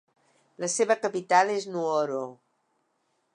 [0.63, 2.23] La seva capital és Nuoro.